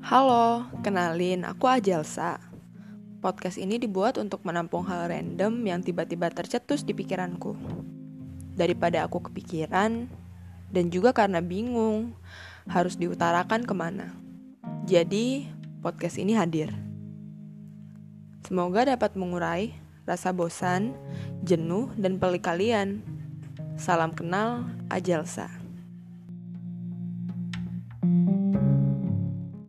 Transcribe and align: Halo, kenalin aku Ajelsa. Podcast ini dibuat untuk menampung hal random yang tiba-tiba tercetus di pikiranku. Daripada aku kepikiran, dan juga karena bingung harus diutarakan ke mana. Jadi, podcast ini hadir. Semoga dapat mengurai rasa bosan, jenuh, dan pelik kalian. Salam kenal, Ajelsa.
Halo, 0.00 0.64
kenalin 0.80 1.44
aku 1.44 1.68
Ajelsa. 1.68 2.40
Podcast 3.20 3.60
ini 3.60 3.76
dibuat 3.76 4.16
untuk 4.16 4.40
menampung 4.48 4.80
hal 4.88 5.12
random 5.12 5.60
yang 5.68 5.84
tiba-tiba 5.84 6.32
tercetus 6.32 6.88
di 6.88 6.96
pikiranku. 6.96 7.52
Daripada 8.56 9.04
aku 9.04 9.28
kepikiran, 9.28 10.08
dan 10.72 10.84
juga 10.88 11.12
karena 11.12 11.44
bingung 11.44 12.16
harus 12.64 12.96
diutarakan 12.96 13.68
ke 13.68 13.74
mana. 13.76 14.16
Jadi, 14.88 15.52
podcast 15.84 16.16
ini 16.16 16.32
hadir. 16.32 16.72
Semoga 18.48 18.88
dapat 18.88 19.20
mengurai 19.20 19.76
rasa 20.08 20.32
bosan, 20.32 20.96
jenuh, 21.44 21.92
dan 22.00 22.16
pelik 22.16 22.48
kalian. 22.48 23.04
Salam 23.76 24.16
kenal, 24.16 24.64
Ajelsa. 24.88 25.59